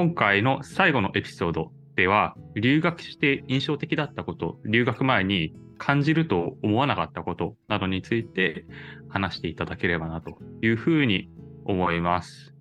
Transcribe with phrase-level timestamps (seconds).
[0.00, 8.64] 今回の最後のエピソードでは、留学して印象的だったこと、留学前に感じると思わなかったことなどについて
[9.10, 11.28] 話していただければなというふうに
[11.66, 12.54] 思います。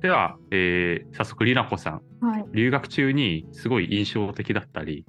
[0.00, 2.44] では、えー早速、りなこさん、はい。
[2.54, 5.04] 留学中にすごい印象的だったり、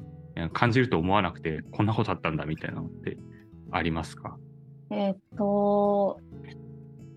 [0.52, 3.16] 感じると思わなくて、こんなことあったんだみたいなのって
[3.71, 4.35] ありますか？
[4.91, 6.19] えーっと、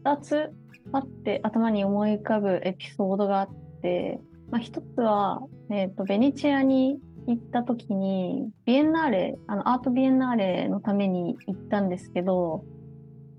[0.04, 0.52] 二つ
[0.92, 3.48] あって頭に思い浮かぶエピソードがあっ
[3.82, 12.64] て、まあ、一つは、えーっと、ベネチアに行った時に、ビエンナーレ、あの、アートビエンナーレのために行ったんですけど、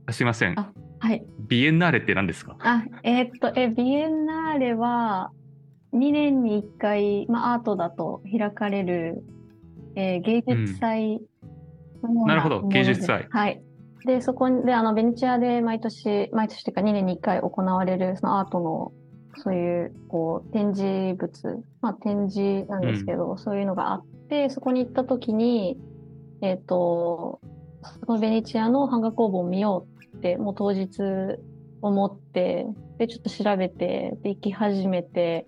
[0.05, 0.71] あすいませんあ。
[0.99, 1.23] はい。
[1.47, 2.57] ビエンナーレって何ですか？
[2.59, 5.31] あ、えーっと、え、ビエンナーレは、
[5.93, 9.23] 2年に1回、まあ、アートだと開かれる、
[9.95, 11.21] えー芸術祭
[12.03, 13.61] のようなるほど芸術祭はい。
[14.05, 18.91] で、そこで、あの、ベネチアで毎年、毎年というか2年に1回行われる、そのアートの、
[19.43, 25.77] そういう、こう、展示物、まあ、展示なんですけど、そういうのがあって、そこに行った時に、
[26.41, 27.39] えっ、と、
[28.05, 31.01] そのベネチアの版画工房を見ようって、もう当日
[31.81, 32.65] 思って、
[32.97, 35.45] で、ちょっと調べて、で、行き始めて、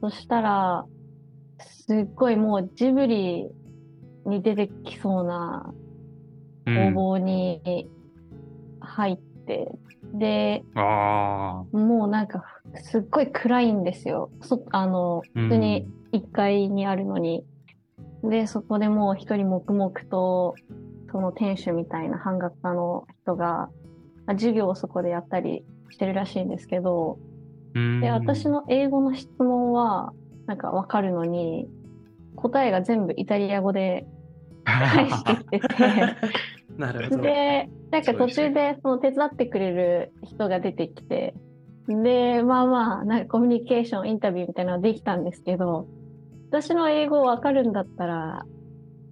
[0.00, 0.86] そしたら、
[1.58, 3.48] すっごいもうジブリ
[4.26, 5.72] に出てきそうな
[6.66, 6.94] うん。
[6.94, 7.88] 工房に
[8.80, 9.70] 入って、
[10.18, 10.64] で、
[11.72, 12.44] もうなんか、
[12.82, 14.30] すっごい暗いんですよ。
[14.42, 17.44] そあの、普通に1階にあるのに。
[18.22, 20.54] で、そこでもう一人黙々と、
[21.10, 23.70] その店主みたいな版画家の人が、ま
[24.28, 27.18] あ授業をそこでやったりしてるらしいんですけど、
[27.74, 30.12] うんで、私の英語の質問は、
[30.46, 31.68] なんかわかるのに、
[32.36, 34.06] 答えが全部イタリア語で
[34.64, 35.66] 返してきてて、
[36.78, 37.22] なるほど。
[37.22, 41.34] で、なんか途中でその手伝ってくれる人が出てきて、
[41.88, 45.86] で、まあまあ、なんかコミュニケーション、インタビューみたいなのができたんですけど、
[46.50, 48.44] 私の英語わかるんだったら、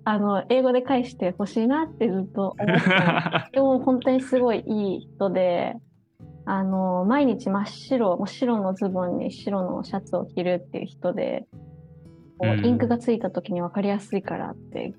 [0.04, 3.48] あの、英語で返してほしいなってずっと思ってた。
[3.52, 5.76] でも本当にすごいいい人で、
[6.46, 11.46] あの、毎日真っ白、もう白のズボンに白のシャツを着るっていう人で、
[12.62, 14.92] インクがついた時に分かりやすいからって、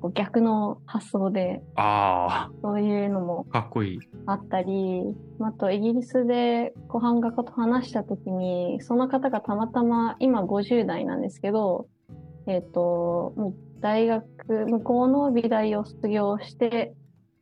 [0.00, 3.98] こう逆の発想で、あそういうのもっこいい。
[4.26, 5.02] あったり、
[5.40, 11.86] あとイギリスでご版画家と話した時に、その方がたまたま今50代なんですけど、
[12.46, 16.94] えっ、と、もう大学、向こうの美大を卒業して、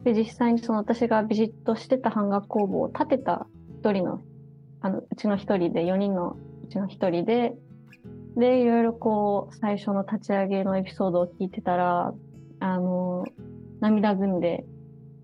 [0.02, 3.46] で、実際にその私がビジットしてた版画工房を建てた
[3.80, 4.20] 一人の、
[4.80, 7.54] あの、うちの一人で、4人のうちの一人で、
[8.36, 12.14] で、いろいろこう、最初の立ち上げのエピソードを聞いてたら、
[12.60, 13.24] あの、
[13.80, 14.64] 涙ぐんで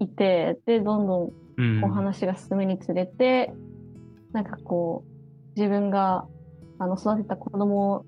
[0.00, 3.53] いて、で、どんどんうんお話が進むにつれて、
[4.33, 6.27] なんかこう、自分が
[6.78, 8.05] あの育てた子供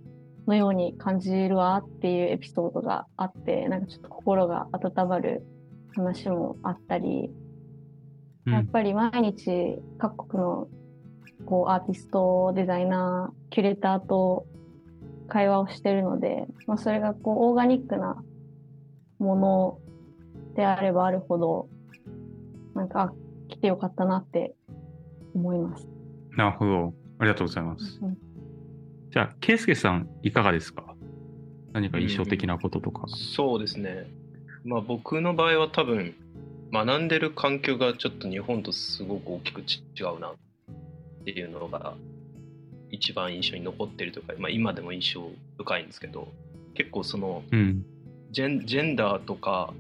[0.47, 5.47] のように感じるわっていうエピソードがあって、なんかちょっと心が温まる
[5.95, 7.31] 話もあったり、
[8.47, 8.53] うん。
[8.53, 10.69] やっぱり毎日各国の
[11.47, 14.47] こうアーティスト、デザイナー、キュレーターと
[15.29, 18.23] 会話をしてるので、まあ、それがこうオーガニックな
[19.19, 19.79] もの
[20.57, 21.69] であればあるほど、
[22.75, 23.13] なんか、あ
[23.49, 24.55] 来てよかったなって
[25.35, 25.89] 思います。
[26.37, 26.95] なるほど。
[27.19, 27.99] ありがとうございます。
[28.03, 28.19] うん
[29.09, 30.95] じゃあ、ケイスケさん、いかがですか？
[31.73, 33.05] 何か印象的なこととか。
[33.07, 34.07] そうですね。
[34.65, 36.13] まあ僕の場合は多分
[36.71, 40.35] 学んでる環境がちょっと日本とすごく大きくち違うなっ
[41.25, 41.95] ていうのが
[42.91, 46.29] 一番印象に残ってるというか、まあ、今でも印象深いんですけど
[46.75, 47.87] 結構そのうん。
[48.37, 49.73] ジェンジェンダーとか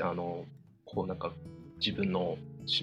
[0.00, 0.44] あの
[0.84, 1.30] こうなんか
[1.78, 2.36] 自分の、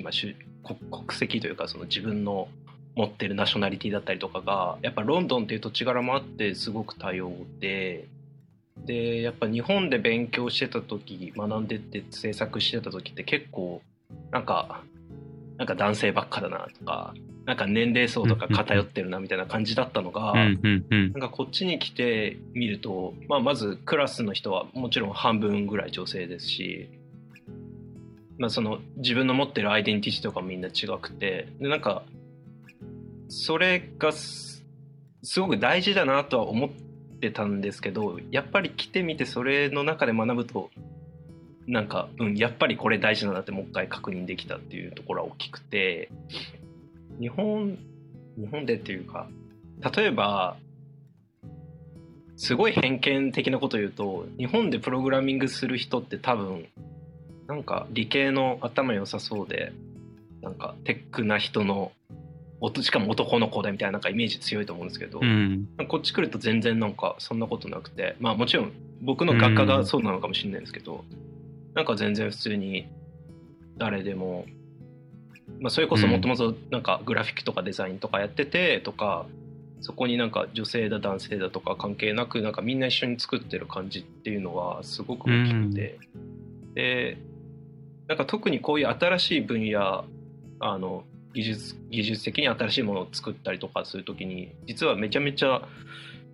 [0.03, 2.47] まあ、国国籍というかその自分の
[2.95, 8.07] 持ってるナショナリティだったりとかがやっぱロンドンっていう土地柄もあってすごく多様で
[8.85, 13.81] でやっぱ日本で勉強してた時学んでって制作してた時って結構
[14.31, 14.81] なんか
[15.61, 17.13] なんか男性ばっかだなとか
[17.45, 20.33] なんか年齢層とか偏ってるなみたいな感じだったのが。
[20.33, 26.89] なんかこっちに来てみると、まあ、まずクラスの人はもちろん半分ぐらい女性ですし、
[28.39, 32.01] まあ、その自分の持ってるアイデンティティとかみんな違くてでなんか
[33.29, 34.65] それがす
[35.21, 36.69] すごく大事だなとは思っ
[37.19, 40.71] てたんですけどやっぱり来てみてそれの中で学ぶと
[41.67, 46.09] なんか、うん、やっぱりこれ大事だなってもう一回確認できたっていうところは大きくて
[47.19, 47.77] 日本
[48.37, 49.27] 日本でっていうか
[49.95, 50.57] 例えば
[52.35, 56.67] すごい偏見的なこと言うと日本でプログラミングする人って多分
[57.47, 59.73] なんか理系の頭良さそうで
[60.41, 61.91] なんかテックな人の
[62.81, 65.67] しかも男の子でみたいななんかイメージ強いと思うんですけど、うん。
[65.87, 68.71] こっち来ると全然なんかそんなことなくてまあもちろん
[69.01, 71.03] 僕の学科がそうなのかもしれないんですけど、
[71.73, 72.87] なんか全然普通に
[73.77, 74.45] 誰でも、
[75.59, 79.25] まあ、それこそもともとなんかグラフィックとかデザインとかやっててとか
[79.81, 85.99] そこになんか女性だ男性だとか関係なくなんかみんな一緒に作ってる感じっていうのはすごく大きくて、
[86.75, 87.17] で
[88.07, 90.05] なんか特にこういう新しい分野
[90.59, 91.03] あの
[91.33, 95.67] 技術技術的に新しいものを作ったりとかするときに実はめちゃめちゃ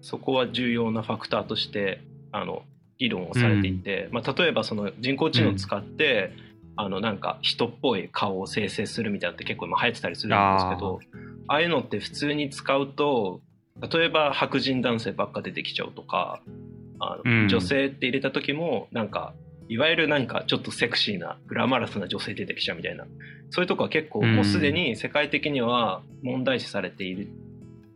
[0.01, 2.01] そこは重要なファクターとして
[2.31, 2.63] あの
[2.97, 6.33] 議論をされていて、まあ、例えばその人工知能を使って、
[6.77, 10.99] あのなんか人っぽい顔を生成するみたいなのって結構今流行ってたりするんですけど
[11.47, 13.41] ああいうのって普通に使うと
[13.91, 16.39] 例えば白人男性ばっか出てきちゃうとか
[16.99, 17.47] あの、うん。
[17.47, 19.33] 女性って入れた時もなんか
[19.69, 23.05] いわゆるなんかちょっとセクシーなグラマラスな女性出てきちゃうみたいな。
[23.49, 27.27] そういうとこは結構もうすでに世界的には問題視されている,、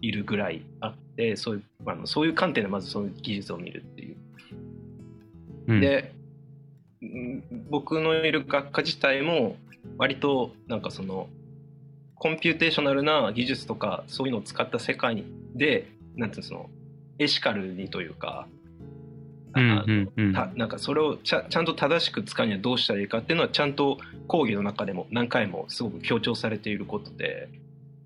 [0.01, 4.10] いるぐらいあってそういうあのそういう観点でまずその技術を見るっていう。
[5.71, 6.13] うん、で
[7.01, 9.55] うん僕のいる学科自体も
[9.97, 11.27] 割となんかその
[12.15, 15.23] computational な技術とかそういうのを使った世界
[15.55, 16.69] でなんていうのその
[17.17, 18.47] エシカルにというか、
[19.53, 23.97] なんかそれをちゃちゃんと正しく使うにはどうしたらいいかっていうのはちゃんと
[24.27, 27.49] 講義の中でも何回もすごく強調されていることで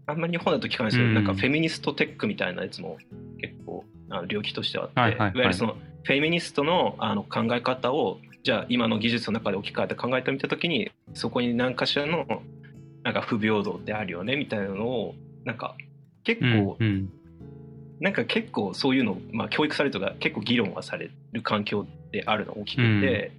[0.07, 1.15] あんまり日本だと聞かないですけど、うん。
[1.15, 2.97] なんかフェミニストテックみたいなやつも
[3.39, 5.31] 結構あの領域としてはあって、はいはいはい。
[5.31, 12.25] いわゆるそのフェミニストのあの考え方をじゃあ今の技術の中で置き換えて考えてみた時にそこに何かしらの
[13.03, 15.15] なんか不平等ってあるよねみたいなのを
[15.45, 15.75] なんか
[16.23, 17.09] 結構、うんうん。
[17.99, 23.31] なんか結構そういうの、まあ、教育されるとか結構議論はされる環境であるの大きくて、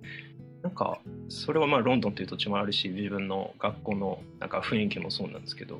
[0.62, 0.98] なんか
[1.28, 5.78] それはまあロンドンという土地もあるし自分の学校のなんか雰囲気もそうなんですけど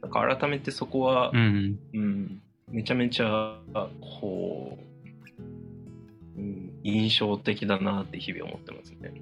[0.00, 1.78] なんか改めてそこはう、ん。
[1.92, 3.58] うん、めちゃめちゃ
[4.00, 4.91] こう、うん、
[6.84, 9.12] 印象的だなって日々思ってますね。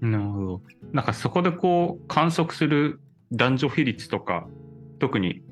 [0.00, 0.62] なるほど。
[0.92, 3.00] なんかそこでこう観測する
[3.32, 4.46] 男女比率とか、
[4.98, 5.42] 特に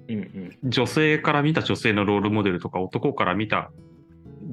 [0.65, 3.71] 女性から見た女性のロールモデルとか、男から見た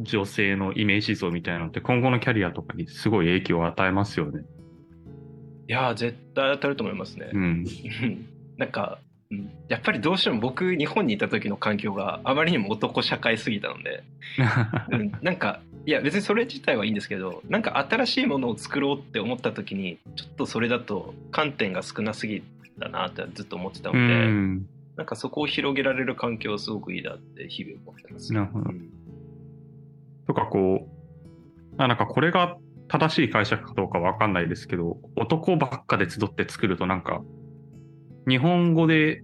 [0.01, 4.43] 女性のイメージ像みたいなのって今後のキャリアとかにすごい影響を与えますよね。
[5.67, 7.29] いやー絶対当たると思いますね。
[7.33, 7.41] うん。
[7.41, 7.45] う
[8.05, 8.25] ん
[8.57, 8.99] なんか、
[9.31, 14.03] うんやっぱりどうしても僕日本にいた時の環境があまりにも男社会すぎたので、
[14.89, 22.43] うん、なんかいや別にそれ自体はいいんですけどなんか新しいものを作ろうって思った時にちょっとそれだと観点が少なすぎ
[22.77, 24.67] だなってずっと思ってたのうで、ん。
[24.97, 28.33] なんかそこを広げられる環境はすごくいいなって日々思ってます。
[28.33, 28.89] なるほどうん
[30.27, 32.57] とかこう、あなんかこれが
[32.89, 37.21] 正しい解釈かどうかわかんないですけど、男ばっかで集って作るとなんか、
[38.27, 39.23] 日本語で、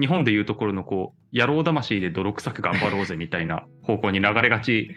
[0.00, 4.96] 日本でいうところのこう、野郎魂で泥臭く頑張ろうぜみたいな方向に流れがち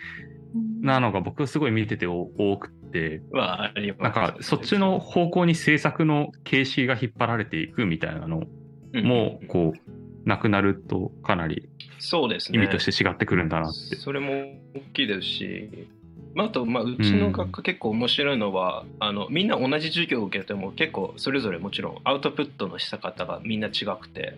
[0.82, 2.26] なのが僕すごい見てて多
[2.58, 3.72] くって、な
[4.10, 8.44] んかそっちの方向に制作の形式が引っ張られていくみたいなの
[8.94, 11.70] も、こう、なくなるとかなり
[12.00, 12.60] そうですね。
[12.60, 13.96] 意味として違ってくるんだなって。
[13.96, 14.32] それも
[14.76, 15.88] 大きいですし、
[16.36, 24.38] まあ、あと、まあ、うちの学科結構面白いのは、あのみんな同じ授業を受けても結構それぞれもちろんアウトプットのした方がみんな違くて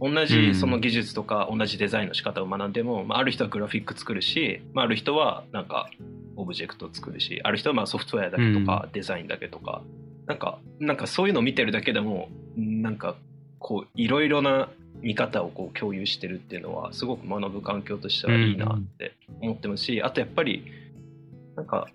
[0.00, 0.26] 同うん。
[0.26, 5.90] じその技術とか同じデザインの仕方を学んでも、まあ、ある人はグラフィック作るし、まあ、ある人はなんか
[6.36, 9.82] オブジェクトを作るしある人はまあソフトウェアだけとかデザインだけとか、
[10.26, 13.16] なんかなんかそういうのを見てるだけでもなんか
[13.58, 14.68] こういろいろな
[15.00, 20.64] 見方をこう共有してるっていうのはすごく学ぶ環境としてはいいなって思ってますし、あとやっぱり
[21.56, 21.86] なんか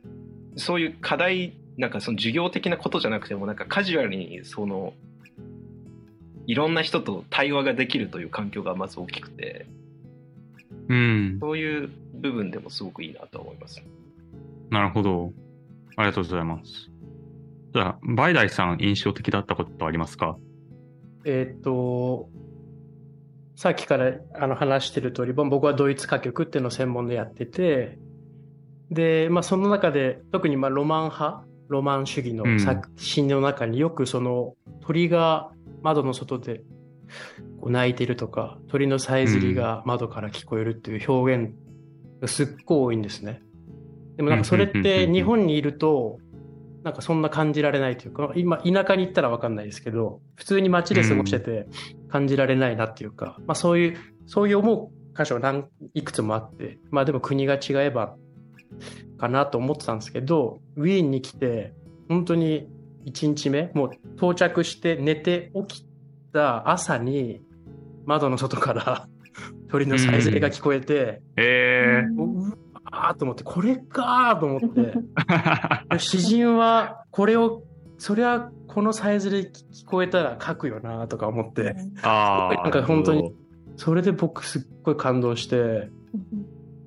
[0.55, 4.93] そういう課題なんかその授業的なことじゃなくてもなんかカジュアルにその
[6.47, 9.65] いろんな人と対話ができるという環境がまず大きくて
[10.89, 11.37] うん。
[11.39, 13.81] そういう部分でもすごくいいなと思います。
[14.69, 15.31] なるほど。
[15.95, 16.89] ありがとうございます。
[17.73, 20.37] じゃあ、バイダイさん印象的だったことありますか？
[21.23, 22.29] えーっと、
[23.55, 27.97] さっきからあの話してる通り、ぼ僕はドイツ歌曲っていうのを専門でやってて、
[28.89, 35.51] で、まあその中で特にまあロマン派、ロマン主義の作品の中によくその鳥が
[35.81, 36.63] 窓の外で
[37.59, 41.53] こう鳴いてるとか、鳥のさえずりが窓から聞こえるっていう表現
[42.21, 43.41] がすっごい多いんですね。
[44.17, 46.19] でもなんかそれって日本にいると、
[46.83, 51.67] なんかそんな感じられないというか、今、田舎に行ったらわかんないですけど、普通に街で過ごしてて
[52.09, 58.15] 感じられないなっていうか、まあそういう、そういう思う箇所が何いくつもあって、まあでも国が違えば
[59.17, 61.73] かなと思ってたんですけど、ウィーンに来て、
[62.09, 62.67] 本当に
[63.05, 65.85] 1日目、もう到着して寝て起き
[66.33, 67.41] た朝に、
[68.05, 69.07] 窓の外から
[69.69, 72.03] 鳥のさえずりが聞こえて、え。
[72.17, 72.49] う
[72.91, 74.93] わーと思って、これかーと思って、
[75.89, 75.97] ー。
[75.97, 77.63] 詩人はこれを、
[77.97, 82.63] そりゃこのさえずり聞こえたら書くよなとか思って、ああ。
[82.63, 83.33] なんか本当に
[83.77, 85.89] それで僕すっごい感動して、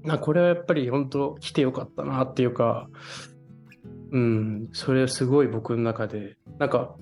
[0.02, 2.88] なこれはやっぱり本当来てよかったなっていうか、
[4.14, 6.94] うん、それはすごい僕の中で、なんか、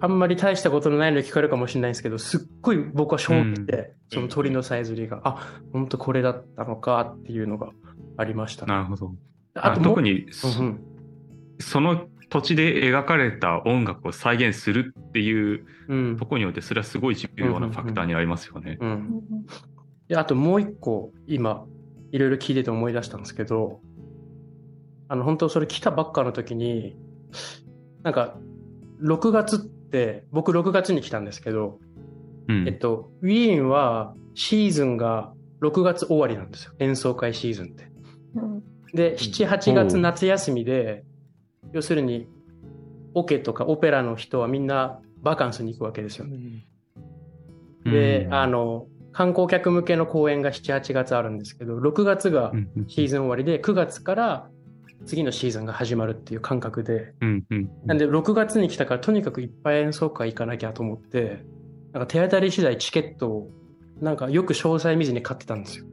[0.00, 7.68] あんまり大したことのないのに聞かれるかもしれないんですけど、すっごい僕は衝撃で、その鳥のさえずりが、あ、本当これだったのかっていうのが
[8.16, 8.64] ありました。
[8.64, 9.14] なるほど。
[9.54, 10.80] あと特に、うんうん
[11.60, 18.76] その土地で描かれた音楽を再現するっていううんところによって、それはすごい重要なファクターになりますよね。
[20.12, 21.64] あともう一個今
[22.10, 23.80] いろいろ聞いてて思い出したんですけど
[25.08, 26.96] あの本当それ来たばっかの時に
[28.02, 28.36] なんか
[29.02, 31.78] 6月って僕6月に来たんですけど、
[32.48, 32.68] うん。
[32.68, 36.72] えっと、ウィーンはシーズンが6月終わりなんですよ。
[36.78, 37.88] 演奏会シーズンって。
[38.92, 41.04] で78月夏休みで
[41.72, 42.28] 要するに
[43.14, 46.26] オケとかオペラの人はみんなバカンスに行くわけですよ。
[46.26, 46.66] ね。
[47.84, 48.34] で、うん。
[48.34, 52.70] あの、観光客向けの公演が7、8月あるんですけど、6月がうん。
[52.76, 52.88] うん。
[52.88, 54.50] シーズン終わりで、9月から
[55.06, 61.44] 次のシーズンが始まるっていう感覚で、うんうんなんで6月に来たからとにかくいっぱい演奏会行かなきゃと思って、
[61.92, 63.50] なんか手当たり次第チケットを、
[64.00, 65.86] なんかよく詳細見ずに買ってたんですよ。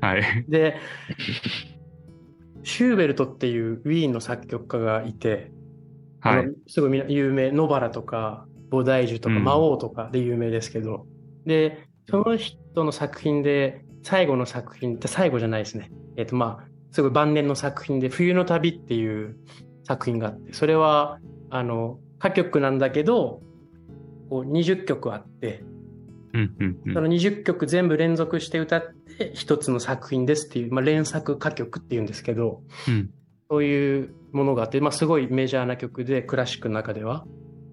[0.00, 0.22] はい。
[0.48, 0.76] で、
[2.62, 5.50] シューベルトっていうウィーンの作曲家がいて、
[6.20, 6.48] はい。
[6.66, 11.06] すごい有名、ノバラとか、ボダイジュとか、うん魔王とかで有名ですけど、
[11.46, 15.90] で、その人の作品で、最後の作品って最後じゃないですね。
[16.16, 19.36] えっ、と、まあ、すごい晩年の作品で、冬の旅っていう
[19.84, 21.18] 作品があって、それは、
[21.50, 23.42] あの、歌曲なんだけど、
[24.28, 25.64] こう20曲あって、
[26.32, 26.94] うんうんうん。
[26.94, 28.82] その20曲全部連続して歌っ
[29.18, 33.10] て一つの作品ですっていう、まあ、連作歌曲っていうんですけど、うん。
[33.50, 37.24] そういうものがあって、まあ、すごいメジャーな曲でクラシックの中では。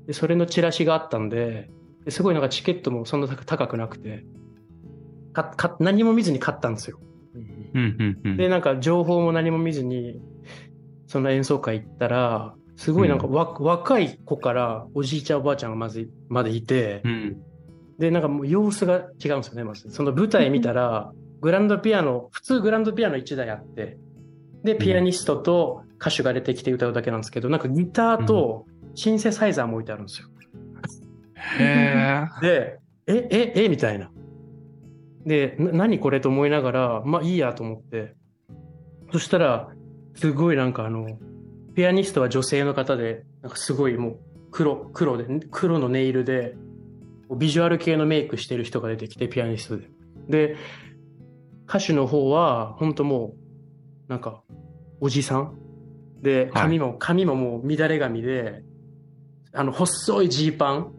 [0.08, 1.70] でそれのチラシがあったんで
[2.06, 4.26] ですごいなんかチケットもそんな高くなくて
[5.34, 7.00] かか何も見ずに買ったんですよ
[8.38, 10.20] でなんか情報も何も見ずに
[11.08, 17.44] その演奏会行ったらすごいなんかわ、若い子からおじいちゃんおばあちゃんがまずまでいて、うん
[17.98, 19.90] で、なんかもう様子が違うんですよね、まず。
[19.90, 23.98] その舞台見たら、グランドピアノ、普通グランドピアノ1台あって、
[24.64, 30.28] で、ピアニストと歌手が出てきて歌うだけなんですけど、なんかギターとシンセサイザーも置いてあるんですよ。
[31.60, 32.42] へえ。
[32.42, 34.12] で、え、え、え、みたいな。
[35.28, 38.16] で、な何これと思いながら、まあいいやと思って。
[39.12, 39.70] そしたら、
[40.16, 41.20] すごいなんかあの、
[41.76, 44.20] ピアニストは女性の方で、なんかすごいもう
[44.52, 46.56] 黒、黒で、黒のネイルで、
[47.38, 49.90] ビジュアル系のメイクしてる人が出てきて、ピアニストで。
[50.30, 50.56] で、
[51.68, 53.36] 歌手の方は、本当も
[54.08, 54.42] う、なんか、
[55.02, 55.60] おじさん
[56.22, 58.64] で、髪も、髪ももう乱れ髪で、
[59.52, 60.94] あの、細いジーパン、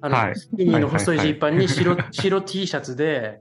[0.00, 3.40] あの、はいスキニーの細いジーパンに白、 白 T シャツで、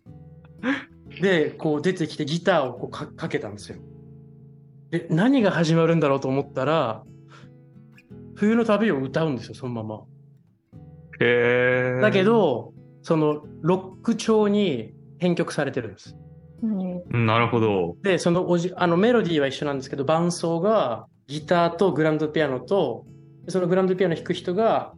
[1.21, 3.77] で、こう出てきてギターをこうかかけたんですよ。
[4.91, 7.03] で、何が始まるんだろうと思ったら、
[8.35, 10.01] 冬の旅を歌うんですよ、そのまま。
[11.19, 12.01] へえ。
[12.01, 16.15] だけ、ど、そのロック調に編曲されてるんです。
[17.09, 17.95] なるほど。
[18.03, 23.05] で、そのおじ、あのメロディーは一緒なんですけど、伴奏がギターとグランドピアノと、
[23.47, 24.93] そのグランドピアノ弾く人が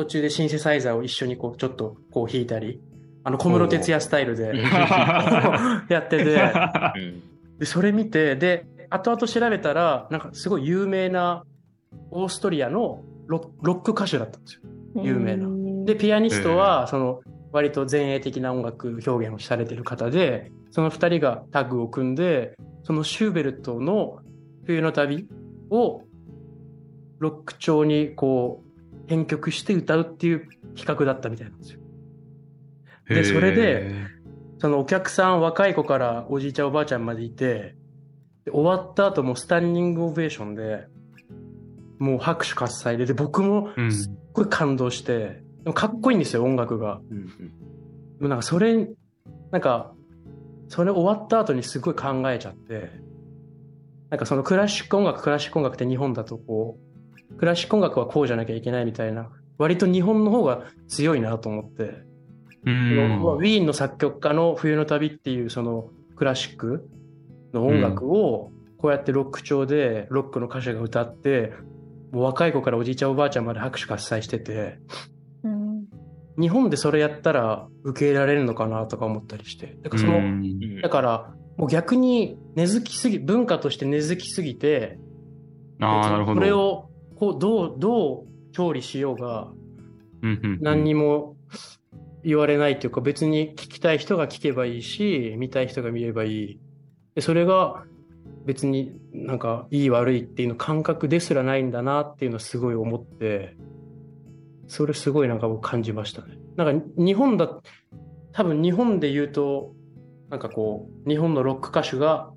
[0.00, 2.80] 途中でシンセサイザーを一緒にこう、ちょっとこう弾いたり、
[3.22, 4.54] あの小室哲哉スタイルで
[5.90, 7.58] やってて、うん。
[7.58, 11.44] で、それ見て、で、後々調べたら、なんかすごい有名な
[12.10, 14.62] オーストリアのロロック歌手だったんですよ。
[15.02, 15.84] 有名な。
[15.84, 17.20] で、ピアニストは、その、
[17.52, 24.20] 割と前衛的な音楽表現をされてる方で、その二人がタッグを組んで、そのシューベルトの
[24.64, 25.28] 冬の旅
[25.68, 26.04] を
[27.18, 28.69] ロック調にこう
[29.10, 31.80] 編曲して歌うっていう企画だったみたいなんですよ。
[33.08, 33.92] でそれで、
[34.58, 37.74] そのお客さん若い子からおじいちゃんおばあちゃんまでいて、
[38.44, 40.86] で終わった後もスタンディングオベーションで、
[41.98, 47.00] もう拍手喝采で、で僕もうんすっごい感動して、でもかっこいいんですよ、音楽が。
[47.10, 48.88] でもなんかそれ、
[49.50, 49.92] なんか、
[50.68, 52.92] それ終わった後にすごい考えちゃって、
[54.08, 56.89] なんかそのクラシック音楽、クラシック音楽って日本だとこう、
[57.40, 62.04] クラシック音楽はこうじゃなきゃいけないみたいな、割と日本の方が強いなと思って、う
[62.64, 66.86] そのんまあウィーンの作曲家の冬の旅っていうそのクラシック
[67.54, 71.54] の音楽をこうやってロック調でロックの歌手が歌って、
[72.12, 74.78] もう若い子からおじいちゃんおばあちゃんまで拍手喝采してて、
[76.38, 79.78] 日本でそれやったら受け入れられるのかなとか思ったりして。
[79.82, 84.98] だからその、うんだから、もう逆に根付きすぎ、文化として根付きすぎて、
[85.80, 86.40] ああ、なるほど。
[86.40, 86.89] これを、
[87.20, 89.52] こう、どう、どう調理しようが、
[90.60, 91.36] 何にも
[92.24, 96.60] 言われないというか、別に聞きたい人が聞けばいいし、見たい人が見ればいい。
[97.14, 97.84] でそれが
[98.46, 103.56] 別になんかいい悪いっていうの感覚ですらないんだなっていうのはすごい思って、
[104.66, 106.38] それすごいなんか僕感じましたね。
[106.56, 107.60] なんか日本だ、
[108.32, 109.74] 多分日本で言うと、
[110.30, 112.30] なんかこう、日本のロック歌手が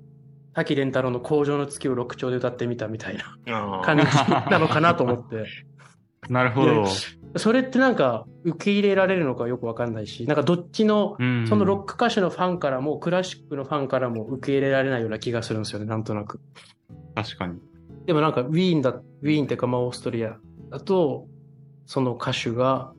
[0.54, 4.04] 滝蓮太郎の工場の月を六丁で歌ってみたみたいな感じ
[4.50, 5.44] なのかなと思って。
[6.30, 6.86] なるほど。
[7.36, 16.40] それってなんか受け入れられるのかよくわかんないし、なんかどっちの、うんそのロック歌手のファンからもクラシックのファンからも受け入れられないような気がするんですよね、なんとなく。
[17.14, 17.58] 確かに。
[18.06, 20.38] でもなんかウィーンだ、ウィーンっていうかまあオーストリア
[20.70, 21.26] だと、
[21.86, 22.92] その歌手が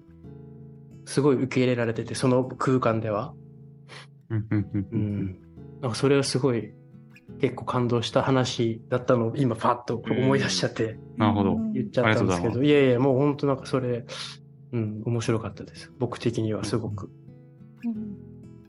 [1.06, 3.34] すごい受け入れられてて、その空間では。
[4.30, 5.40] うんうんうんううんん。
[5.82, 6.74] なんかそれはすごい
[7.40, 11.58] 結構感動した話だったのを今パッと思い出しちゃってなるほど。
[11.74, 14.06] 言っちゃったんですけど、いやいや、もう本当なんかそれ、
[14.72, 15.92] うん、面白かったです。
[16.00, 17.10] 僕的にはすごく。
[17.84, 18.16] うん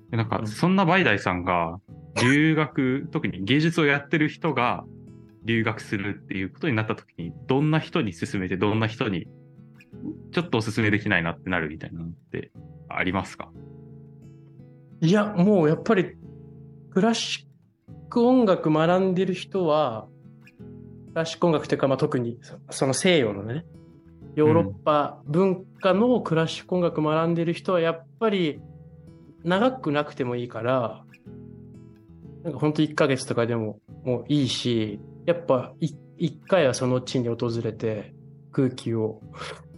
[0.08, 1.80] でなんか、そんなバイダイさんが、
[2.22, 4.84] 留学、特に芸術をやってる人が
[5.44, 9.26] 留学するっていうことになった時に、どんな人に勧めて、どんな人に、
[10.30, 12.52] ちょっとお勧めできないなってなるみたいなのって
[12.88, 13.50] ありますか？
[15.00, 16.14] いや、もうやっぱり、
[16.92, 17.45] クラシ
[18.25, 20.06] 音楽学んでる人は、
[21.12, 23.64] クラシック音楽というか、まあ、特にそその西洋のね、
[24.35, 28.61] ヨーロッパ文化のクラシック音楽学んでる人は、やっぱり
[29.44, 31.04] 長くなくてもいいから、
[32.44, 38.14] なんか本当1ヶ月とかでももういいし、やっぱい一回はその地に訪れて
[38.52, 39.20] 空気を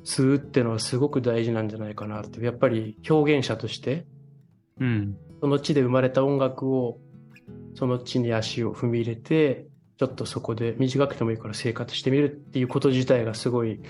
[0.04, 2.44] 吸うっていうのはすごく大事なんじゃないかなって。
[2.44, 4.06] やっぱり表現者として、
[4.80, 5.16] うん。
[5.40, 6.98] その地で生まれた音楽を、
[7.78, 13.80] その地に足を踏み入れて、ちょっとそこで短くてもいいから生活してみるっていうこと自体がすごい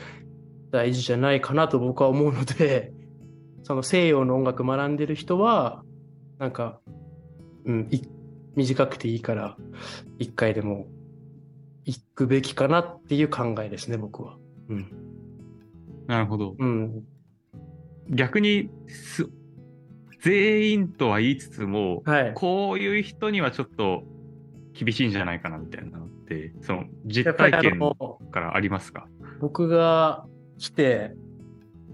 [0.71, 2.93] 大事じゃないかなと僕は思うので、
[3.65, 5.83] その西洋の音楽学んでる人は、
[6.39, 6.81] なんか、
[7.65, 8.03] うん、い
[8.57, 9.57] 短くていいから、
[10.19, 10.87] 一回でも
[11.87, 14.37] 行くべきかなっていう考えですね、僕は。
[14.69, 14.87] うん。
[16.07, 16.57] なるほど。
[16.59, 17.05] うん。
[18.11, 19.31] 逆にす、
[20.21, 22.33] 全員とは言いつつも、はい。
[22.35, 24.03] こういう人にはちょっと
[24.73, 27.79] 厳しいんじゃないかなみたいなのって、そのや実体験
[28.31, 29.07] からありますか？
[29.41, 30.25] 僕が
[30.59, 31.13] 来て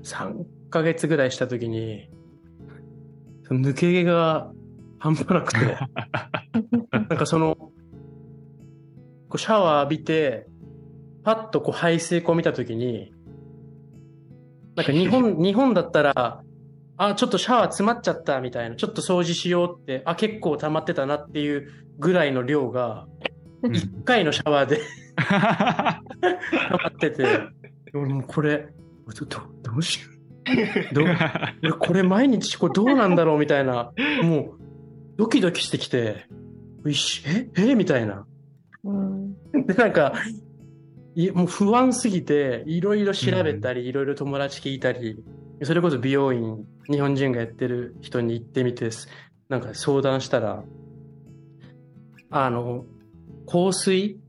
[0.02, 2.10] 3ヶ月ぐらいした時に、
[3.42, 4.50] その抜け毛が
[4.98, 5.58] 半端なくて、
[6.92, 7.72] なんかその、こ
[9.34, 10.46] うシャワー浴びて、
[11.22, 13.12] パッとこう排水口見た時に、
[14.76, 16.43] なんか日本、日本だったら、
[16.96, 23.06] あ、ちょっとシャワー詰まっちゃったみたいな、ちょっと掃除しようって、あ、結構溜まってたなっていうぐらいの量が、
[23.62, 23.72] うん。
[23.72, 24.80] 1回のシャワーで
[25.16, 25.98] 溜
[26.82, 27.26] まってて、
[27.94, 28.68] 俺もうこれ、
[29.18, 30.14] どどどうしよう。
[30.94, 34.58] どこれ毎日これどうなんだろうみたいな、もう
[35.16, 36.26] ドキドキしてきて、
[36.84, 37.74] ういしええ？
[37.74, 38.26] みたいな。
[38.84, 39.34] うん。
[39.66, 40.12] で、なんか、
[41.14, 45.24] いもう不安すぎて、いろいろ調べたり、いろいろ友達聞いたり、
[45.62, 48.90] それこそ美容院、日本人がやってる人に行ってみて、
[49.48, 50.64] なんか相談したら、
[52.30, 52.84] あの、
[53.46, 54.20] 香水？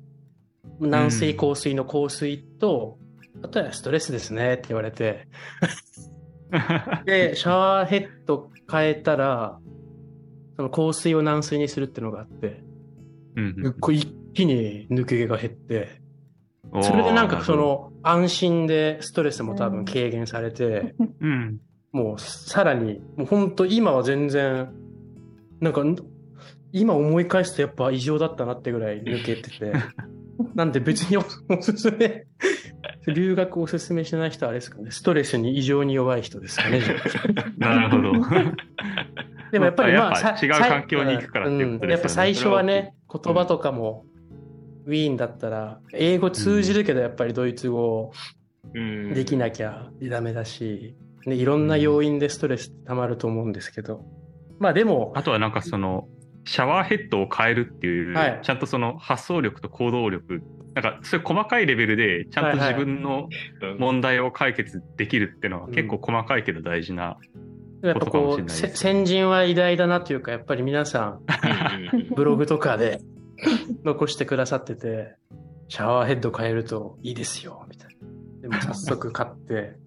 [0.80, 2.98] 軟水香水の香水と、
[3.44, 5.28] あとはストレスですねって言われて、
[7.06, 9.60] で、 シャワーヘッド変えたら、
[10.56, 12.64] その香水を軟水にするっていうのがあって、
[13.36, 13.74] うんうん。
[13.80, 16.02] こう一気に抜け毛が減って、
[16.82, 21.60] それでなんかそ、の安心でストレスも多分軽減されて、うん。
[21.92, 24.70] もうさらに、もう本当今は全然、
[25.62, 25.84] なんか
[26.74, 29.72] 今思い返すとやっぱ異常だったなってぐらい抜けてて、
[30.54, 32.26] なんで別におおすすめ、
[33.08, 36.82] 留学おすすめしない人はあれですかね、ストレスに異常に弱い人ですかね。
[37.58, 38.12] なるほど。
[39.52, 44.06] でもやっぱりまあ、違う環境に行くからっていうことですよねうんやっぱ最初はね、言葉とかも、
[44.86, 48.12] ウィーンだったら、英語通じるけどやっぱりドイツ語
[48.74, 49.14] うん。
[49.14, 50.96] できなきゃダメだし、
[51.26, 54.06] ね、いろんな要因でストレスって溜まると思うんですけど、
[54.60, 56.08] まあでも、あとはなんかその、
[56.46, 58.40] シャワーヘッドを変えるっていう、はい。
[58.44, 60.42] ちゃんとその発想力と行動力、
[60.74, 63.30] なんかそういう細かいレベルで、ちゃんと自分の
[63.62, 67.18] うん問題を解決できるっていうのは結構細かいけど大事な。
[67.82, 68.70] やっぱことかもしれないですね。
[68.70, 71.20] 先人は偉大だなというか、やっぱり皆さん。
[72.16, 73.00] ブログとかで
[73.84, 75.16] 残してくださってて、
[75.68, 78.06] シャワーヘッド変えるといいですよ、みたいな。
[78.42, 79.78] でも早速買って、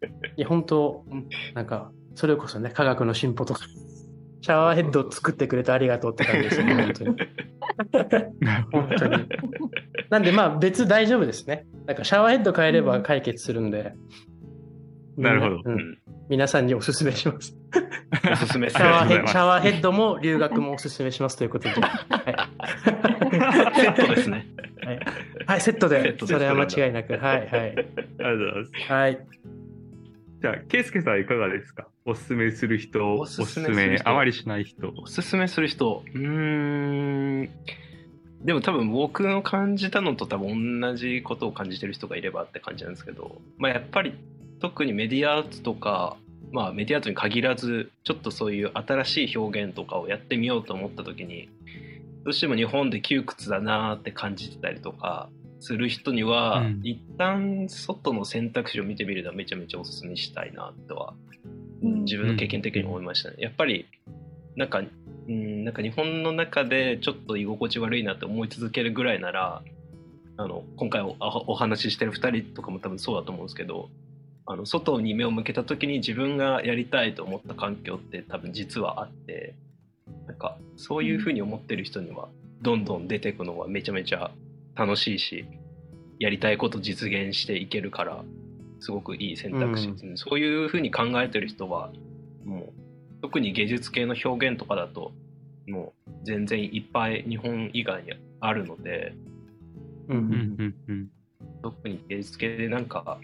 [0.36, 1.04] いや、本当、
[1.54, 3.60] なんか、それこそね、科学の進歩とか、
[4.40, 7.16] シャワーヘッドを作ってくれてありがとうって感じですよね、本当に。
[8.72, 9.28] 本当に。
[10.10, 11.66] なんで、まあ、別大丈夫ですね。
[11.86, 13.94] なんか、シャワーヘッド変えれば解決するんで。
[15.16, 15.62] なるほどう。
[15.64, 15.98] うんん
[16.28, 17.57] 皆さんにおすすめします。
[18.32, 21.74] おすすめシャワーヘッド、ありがとうございますシャワーヘッドも留学もおすすめしますということで。
[21.80, 24.46] はい、セットですね。
[24.84, 25.00] はい、
[25.46, 26.02] はい、セットで。
[26.02, 27.12] セットでそれは間違いなく。
[27.16, 27.48] はい、はい。
[27.48, 28.92] ありがとうございます。
[28.92, 29.18] はい。
[30.40, 31.88] じゃあ、ケイスケさんいかがですか？
[32.04, 34.92] おすすめする人、おおすすめあまりしない人。
[34.96, 37.48] おすすめする人うーん
[38.42, 44.14] でも多分僕の感じたのと多分同じことを感じてる人がいればって感じなんですけど、まあ、やっぱり
[44.60, 46.16] 特にメディアアートとか、
[46.52, 51.50] まあ、メディアアートに限らずちょっとそういう新しい表現とかをやってみようと思った時に
[52.24, 55.28] どうしても日本で窮屈だなって感じてたりとか
[55.60, 56.80] する人には、うん。
[56.84, 61.14] 一旦外の選択肢を見てみるのはめちゃめちゃおすすめしたいなとは、
[61.82, 62.04] うん。
[62.04, 63.36] 自分の経験的に思いましたね。
[63.38, 63.86] やっぱり
[64.56, 64.82] なんか
[65.28, 69.62] うんなんか日本の中でちょっと居心地悪いなって思い続けるぐらいなら
[70.36, 73.90] あの今回おお話ししてる2人とかも多分そうだと思うんですけど
[74.50, 79.54] あの外に目を向けた時に自分がやりたいと思った環境って多分実はあって
[80.26, 82.28] なんかそういうふうに思ってる人には
[82.62, 84.30] どんどん出てくのはめちゃめちゃ
[84.74, 85.44] 楽しいし
[86.18, 88.24] やりたいこと実現していけるから
[88.80, 91.92] すごくいい選択肢、うそういうふうに考えてる人は
[92.46, 92.72] もう
[93.20, 95.12] 特に芸術系の表現とかだと
[95.66, 99.12] もう全然いっぱい日本以外にあるので
[100.08, 101.08] うんううんんうんうん。
[101.62, 103.18] 特に芸術系でなんか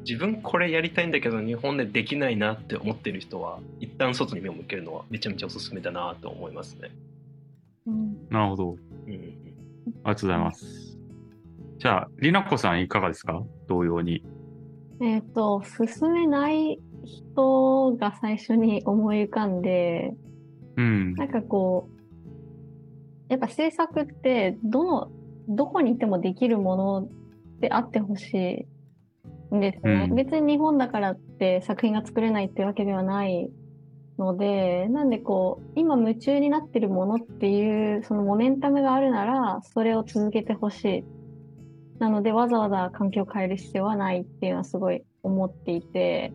[0.00, 6.90] 自分これやりたいんだけど日本でできないなって思ってる人は一旦外に目を向けるのはめちゃめちゃおすすめだなと思いますね。
[7.86, 8.70] うんなるほど。
[8.70, 8.78] うん、
[9.12, 9.24] あり
[10.04, 10.98] がとうございます。
[11.78, 13.42] じゃあ、りなこさんいかがですか？
[13.66, 14.24] 同様に。
[15.00, 20.14] えっ、と、進めない人が最初に思い浮かんで、
[20.76, 21.14] うん。
[21.14, 21.92] なんかこう、
[23.28, 25.10] やっぱ制作って、どの、
[25.48, 27.08] どこにいてもできるもの
[27.58, 28.66] であってほしいん
[29.60, 30.06] ですね。
[30.10, 33.50] うん別に日本だからって作品が作れないってわけではない
[34.18, 41.04] ので、なんでこう、今夢中になってるものっていう、そのモメンタムがあるなら、それを続けてほしい。
[41.98, 46.32] なので、わざわざ環境を変える必要はないっていうのはすごい思っていて、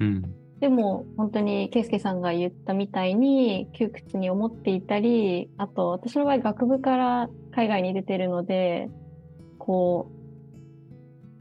[0.00, 0.34] うん。
[0.60, 8.88] でも本当に圭介さんが言ったみたいに窮屈に思っていたりあと私の場合学部から海外に出てるので
[9.58, 10.17] こう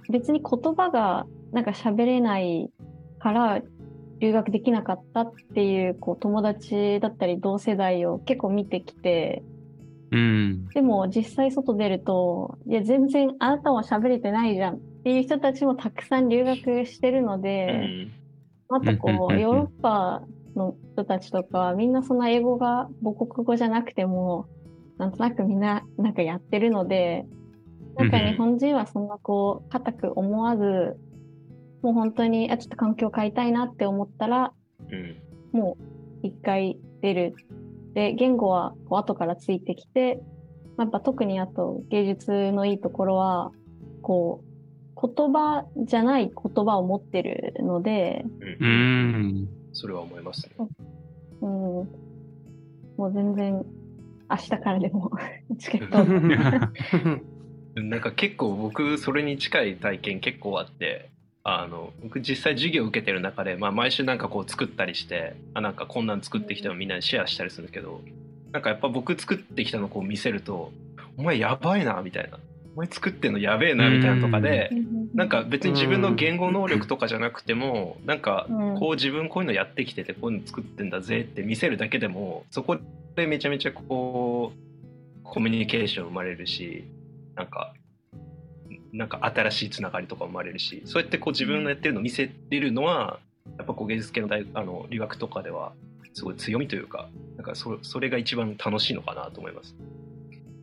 [0.10, 2.70] 別に言葉がなんか喋れない
[3.20, 3.62] から
[4.20, 9.44] 留学できなかったっていうこう友達だったり同世代を結構見てきて
[10.12, 10.68] うん。
[10.70, 18.12] でも実際外出るといや全然あなたも喋れてないじゃんっていう人たちもたくさん留学してるので。
[18.12, 18.28] うん
[18.70, 20.24] あとこう、ヨーロッパ
[20.56, 24.48] の人たちとか、みんなそんな英語が母国語じゃなくても、
[24.98, 27.26] なんとなくみんななんかやってるので、
[27.98, 30.98] なんか日本人はそんなこう、固く思わず、
[31.82, 34.54] もう本当に、あ、ちょっと環境変えたいなって思ったら、
[34.92, 35.22] うん
[35.54, 35.78] も
[36.24, 37.36] う一回出る。
[37.94, 40.22] で、言語はこう後からついてきて、
[40.76, 43.52] まあやっぱ特にあと芸術のいいところは、
[44.02, 48.26] こう、言葉じゃない言葉を持ってるので、
[48.60, 48.72] ううん
[49.44, 49.50] ん。
[49.74, 50.56] それは思いますね。
[51.42, 51.88] うん、も
[52.98, 53.66] う全然
[54.30, 55.12] 明日からでも
[55.60, 56.00] チケット
[57.82, 61.10] なんか結構僕それに近い体験結構あって
[61.44, 68.02] あの僕実際授業を受けてる中で、まあ、毎週なんかこう作ったりしてあなんかこんなん作ってきてもみんなにシェアしたりするんですけど
[68.52, 70.72] なんかやっぱ僕作ってきたのをこう見せると
[71.18, 72.40] 「お前やばいな」みたいな
[72.76, 74.72] 「お前作ってんのやべえな」みたいなとかで
[75.14, 78.68] なんか別に自分の言語能力とかじゃなくてもなんかうん。
[78.80, 82.78] こう自分こういうのやってきててこういうの作ってんだぜって見せるだけでもそこ
[83.16, 86.84] でめちゃめちゃこうコミュニケーション生まれるし
[87.38, 87.74] なんか
[88.92, 93.20] なんか新しいつながりとか生まれるしそうやってこう自分のやってるのを見せてるのは
[93.58, 95.74] やっぱこう芸術系の大あの留学とかでは
[96.14, 99.76] すごい強みというかなんかそそれが一番楽しいのかなと思います。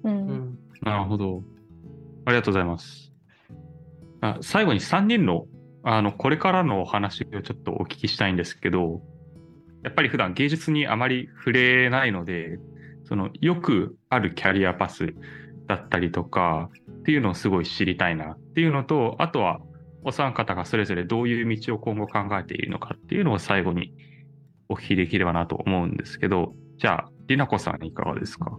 [0.02, 1.42] ううんんなるほど。
[2.26, 3.12] ありがとうございます。
[4.20, 5.46] あ最後に3人の
[5.84, 9.00] あのこれからのお話をちょっとお聞きしたいんですけど、
[9.84, 12.58] やっぱり普段芸術にあまり触れないので、
[13.04, 15.14] そのよくあるキャリアパス
[15.66, 19.60] だったりとかっていうのをすごい知りたいなっていうのと、あとは
[20.04, 23.94] お三方がそれぞれどういう道を今後考えているのかっていうのを最後に
[24.68, 28.58] お聞きできればなと思うんですけど、じゃあ、りなこさんいかがですか？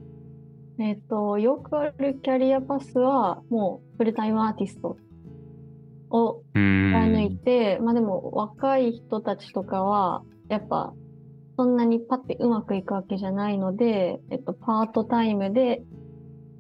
[0.79, 4.97] えっ、と、よくあるキャリアパスは、もうフルタイムアーティスト
[6.09, 6.41] を。
[6.53, 10.93] 貫いて、まあでも若い人たちとかは、やっぱ
[11.57, 15.81] そんなにパッてうまくいくわけじゃないので、えっと、パートタイムで、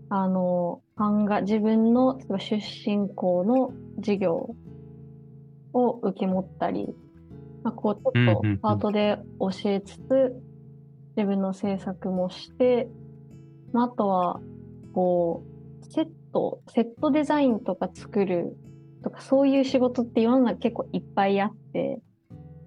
[0.09, 4.55] あの、版画、自分の例えば出身校の授業
[5.73, 6.87] を受け持ったり、
[7.63, 10.01] まあ、こう、ちょっとパートで教えつつ、
[11.17, 12.87] 自分の制作もして、
[13.73, 14.39] まあ、あとは、
[14.93, 15.43] こ
[15.81, 18.57] う、セット、セットデザインとか作る
[19.03, 21.99] とか、そういう仕事って世の中結構いっぱいあって、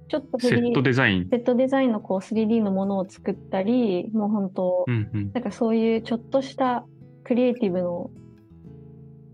[0.09, 1.29] ちょっとセットデザイン？
[1.29, 5.31] セットデザインのこう 3D のものを作ったり、もう本当、うんうん。
[5.35, 6.87] なんかそういうちょっとした
[7.29, 8.11] クリエイティブの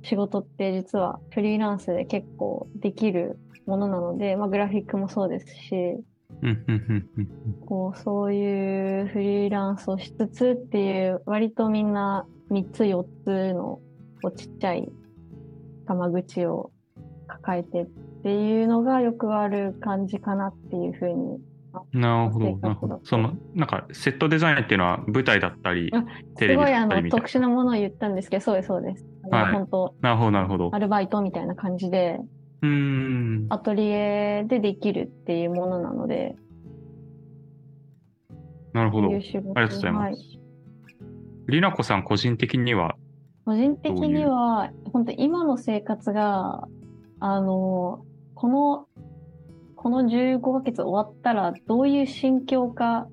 [0.02, 6.02] 仕事って実はフリーランスで結構できるものなので、まあグラフィックもそうですし、
[7.66, 13.78] こうそういうフリーランスをしつつっていう割とみんな3つ4つの
[14.20, 14.90] こうちっちゃい
[15.86, 16.72] 玉口を
[17.28, 17.86] 抱えてっ
[18.24, 21.38] ていうのがよくある感じかなっていうふうに。
[21.92, 22.88] なるほど、なるほ。
[22.88, 26.04] どその、なんか、セットデザインっていうのは舞台だったりあ、
[26.36, 29.06] テレビすごいあのだったりみたい特殊なものを言ったんですけど、そうです、そうです。
[29.30, 30.10] はい本当、な。
[30.10, 30.78] なるほど、なるほどア。
[30.78, 32.18] ルバイトみたいな感じで、
[32.62, 33.46] うーん。
[33.50, 36.36] アトリエでできるっていうものなので、
[38.74, 39.08] なるほど。
[39.08, 40.38] ありがとうございまはいす。
[41.48, 42.96] りなこさん、個人的には、
[43.44, 46.66] 個人的には、本当今の生活が、
[47.20, 48.86] あの、この、
[49.84, 53.06] この15ヶ月終わったらどういう心境か、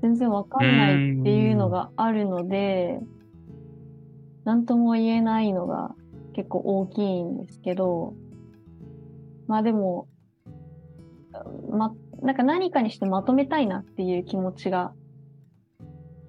[0.00, 3.00] 全然わかんないっていうのがあるので、
[4.44, 5.92] なんとも言えないのが
[6.36, 8.14] 結構大きいんですけど、
[9.48, 10.06] まあでも、
[11.68, 11.92] ま、
[12.22, 14.92] なんか何かにしてまとめたいなっていう気持ちが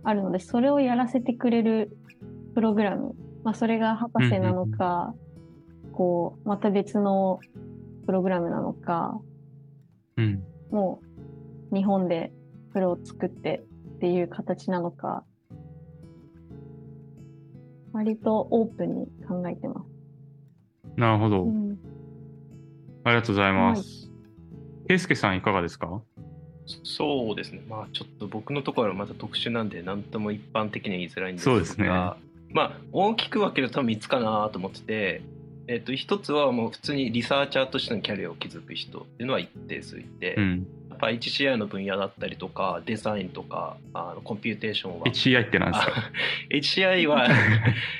[0.03, 1.95] あるので、それをやらせてくれる
[2.55, 3.13] プログラム、
[3.43, 5.13] まあそれが博士なのか、
[5.93, 7.39] こう、また別の
[8.05, 9.19] プログラムなのか、
[10.17, 10.43] うん。
[10.71, 11.01] も
[11.71, 12.31] う日本で
[12.73, 13.63] それを作って
[13.95, 15.23] っていう形なのか、
[17.93, 19.87] 割とオープンに考えてます。
[20.97, 21.43] なるほど。
[21.43, 21.77] うん
[23.03, 24.09] ありがとうございます。
[24.87, 26.01] ケイスケさん、いかがですか？
[26.83, 32.17] そうですね、まあちょっと僕のところはまた特殊なんで、なんとも一般的には言いづらいんですが、そうですねま
[32.55, 35.21] あ大きく分けると3つかなと思ってて、
[35.67, 40.67] えっと一つはもう普通にリサーチャーとしてのキャリアを築く人っていうのは一定数いて、うん。
[40.89, 45.07] やっぱ HCI の分野だったりとか、デザインとか、あの computation は。
[45.07, 45.91] HCI って何ですか？
[45.91, 46.11] あ
[46.51, 47.27] HCI は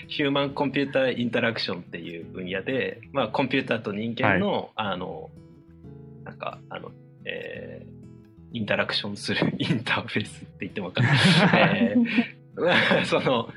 [0.08, 5.30] ヒューマンコンピューターインタラクションっていう分野で、まあ、コンピューターと人間の、あの
[6.24, 6.92] なんかあの、
[7.26, 7.96] えー
[8.54, 12.06] インタラクションする インターフェースって言っても分かんない、 えーまあ
[13.06, 13.50] その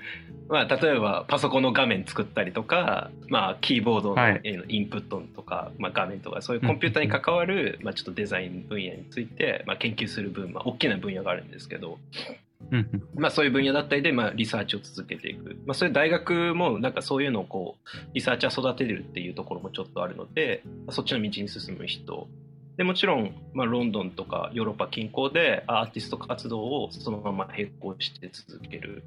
[0.48, 11.98] まあ、例えばパソコンの画面作ったりとか、まあ、キーボードのインプットとか、まあ、画面とかそういうコンピューターに関わる、まあ、ちょっとデザイン分野について、まあ、研究する分、まあ、大きな分野があるんですけど、
[13.14, 22.26] まあ、そういう分野だったりで、まあ、リサーチを続けていく、まあ、そういう大学もなんかそういうのをこうリサーチャー育てるっていうところもちょっとあるのでそっちの道に進む人
[22.79, 29.03] でもちろん、まあ、ロンドンとかヨーロッパ近郊でアーティスト活動をそのまま並行して続ける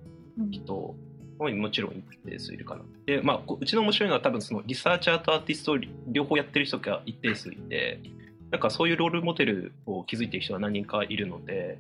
[0.52, 0.94] 人
[1.40, 2.82] ももちろん一定数いるかな。
[3.06, 8.02] で、まあ、こううちの面白いのは多分そのリサーチャーとアーティストを両方やってる人が一定数いて、
[8.52, 11.80] なんかそういうロールモデルを築いている人が何人かいるので、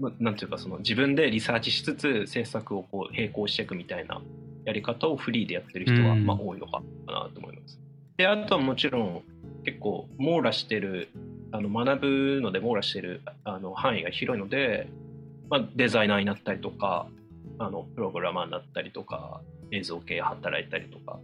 [0.00, 4.22] まあなんていうかその自分でリサーチしつつ制作をこう並行していくみたいな
[4.64, 7.78] やり方をフリーでやってる人はうんまあ多いのかなと思います。
[8.16, 9.22] で、あとはもちろん
[9.68, 11.10] 結構網羅してる、
[11.52, 12.00] あの学
[12.36, 14.88] ぶので網羅してるあの範囲が広いので、
[15.50, 17.06] まあ、デザイナーになったりとか、
[17.58, 21.18] あのプログラマーになったりとか、映像系働いたりとか、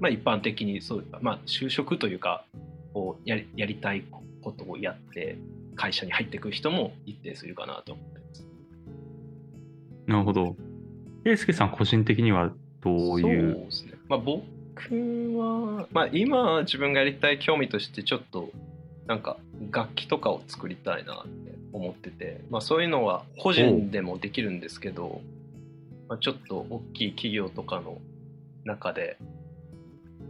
[0.00, 2.44] まあ、一般的にそう、まあ、就職というか
[2.92, 4.02] こうやりやりたい
[4.42, 5.38] ことをやって
[5.76, 8.46] 会社に入っていく人も一定数いるかなと思ってます。
[10.08, 10.56] なるほど。
[11.22, 13.54] ケイスケさん、個人的にはどういう？
[13.54, 13.92] そうですね。
[14.08, 14.42] まあ、僕
[14.90, 18.50] は、まあ、今自分がやりたい興味としてちょっと
[19.06, 19.38] なんか
[19.70, 25.20] 楽器とかを作りたいなって思ってて、まあ、そういうのは個人でもできるんですけど、
[26.08, 27.98] まあ、ちょっと大きい企業とかの
[28.64, 29.18] 中で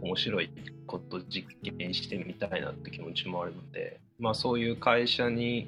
[0.01, 0.49] 面白い
[0.87, 5.67] こと実験してみたいなって気持ちもあるので、まあ、そういう会社に、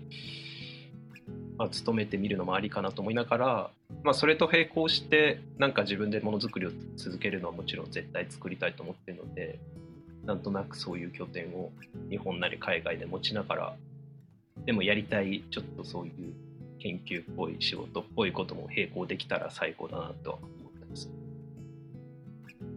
[1.58, 3.70] まあ、勤めてみるのもありかなと思いながら、
[4.04, 9.60] まあ、それと並行してなんか自分でものづくりを続けるのはもちろん絶対作りたいと思ってるので
[10.26, 11.72] なんとなくそういう拠点を
[12.10, 13.76] 日本なり海外で持ちながら
[14.66, 16.12] でもやりたいちょっとそういう
[16.80, 21.12] 研究っぽい仕事っぽいことも並行できたら最高だなとは思ってます。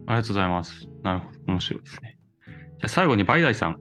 [0.07, 0.87] ありがとうございます。
[1.01, 1.39] なるほど。
[1.47, 2.17] 面白いですね。
[2.45, 3.79] じゃあ最後にバイダイさん、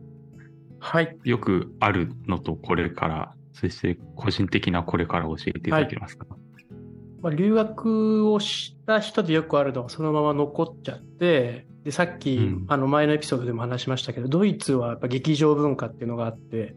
[0.81, 1.17] はい。
[1.25, 6.27] よくあるのとこれから、そして個人的なこれから教えていただけますか、
[7.23, 16.75] まあ、留学をした人でよくあるのはそのまま残っちゃって、で、さっき、うんあの前のエピソードでも話しましたけど、ドイツはやっぱ劇場文化っていうのがあって、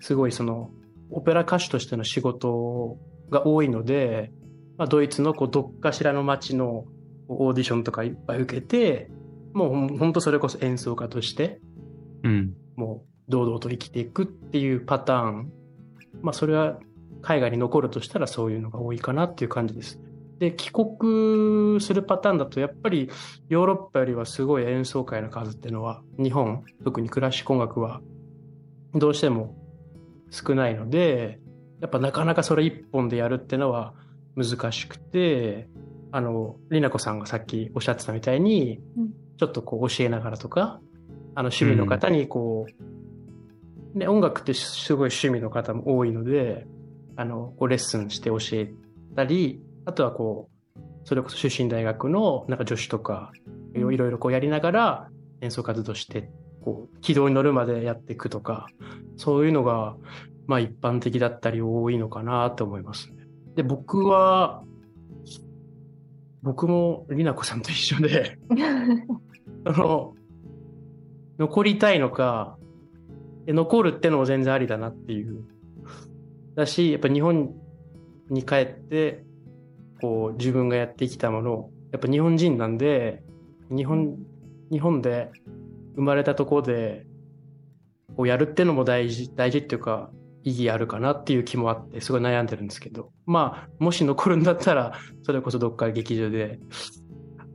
[0.00, 0.70] すごいその、
[1.10, 2.96] オペラ歌手としての仕事
[3.30, 4.30] が多いので、
[4.76, 6.84] まあ、ドイツのこうどっかしらの街の
[7.28, 9.10] オーディションとかいっぱい受けて、
[9.54, 11.60] もうほんとそれこそ演奏家として、
[12.22, 12.54] うん。
[12.76, 15.52] ももう堂々と生きていくっていうパターン。
[16.22, 16.78] まあそれは
[17.22, 20.00] 海外に残るとしたらそういうのが多いかなっていう感じです。
[20.38, 23.10] で、帰国するパターンだとやっぱり
[23.48, 28.00] ヨーロッパよりはすごい演奏会の数っていうのは日本、特にクラシック音楽は
[28.94, 29.54] どうしても
[30.30, 31.40] 少ないので、
[31.80, 33.94] やっぱなかなかそれ一本でやるっていうのは
[34.34, 35.68] 難しくて、
[36.12, 40.80] あの、りなこさんがさっきおっしゃってたみたいに、うんちょっとこう教えながらとか、
[41.34, 42.99] あの趣味の方にこう、
[43.94, 46.66] ね、音楽ってすごい趣味の方も多いので、
[47.16, 48.72] あの、こうレッスンして教え
[49.16, 53.32] たり、あとはこう、それこそ出身大学のなんか助手とか、
[53.74, 55.08] いろいろこうやりながら
[55.40, 56.30] 演奏活動して、
[56.62, 58.68] こう、軌道に乗るまでやっていくとか、
[59.16, 59.96] そういうのが、
[60.46, 63.24] まあ一般的だったり多いのかなと思いますね。
[63.56, 64.62] で、僕は、
[66.42, 68.38] 僕もりなこさんと一緒で、
[69.64, 70.14] あの、
[71.38, 72.59] 残りたいのか、え
[73.52, 75.44] 残るってのも全然ありだなっていう。
[76.54, 77.54] だし、やっぱ日本
[78.30, 79.24] に帰って、
[80.00, 83.22] こう自分がやってきたものを、やっぱ日本人なんで、
[83.70, 84.16] 日本、
[84.70, 85.30] 日本で
[85.96, 87.06] 生まれたとこで、
[88.16, 90.10] こうやるってのも大事、大事っていうか、
[90.42, 96.58] 意義あるかなっていう気もあって、すごい悩んでるんですけど、まあ、もし残るんだったら、それこそどっか劇場で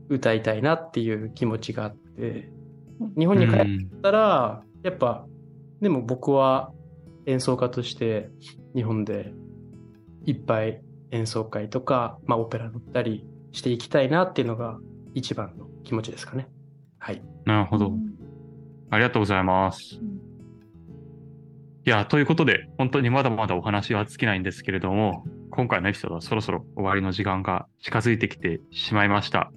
[0.10, 2.50] 歌いたいなっていう気持ちがあって、
[3.18, 5.26] 日本に帰ったら、やっぱ、
[5.82, 6.72] でも僕は
[7.26, 8.30] 演奏家として
[8.76, 9.34] 日本で
[10.26, 14.78] いっぱい演奏会とか、まあオペラ乗ったりしていきたいなっていうのが
[15.14, 16.48] 一番の気持ちですかね。
[17.00, 17.22] はい。
[17.46, 17.94] なるほど。
[18.90, 20.00] ありがとうございます。
[21.86, 29.52] いや、ということで、本当にまだまだお話は尽きないんですけれども、今回のエピソードはそろそろ終わりの時間が近づいてきてしまいました。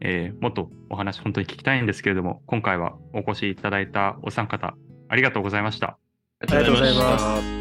[0.00, 4.74] えーもっとお話本当に聞きたいんですけれども、今回はお越しいただいたお三方、
[5.10, 5.98] ありがとうございました。
[6.40, 6.94] ありがとうござい。
[6.94, 7.59] ます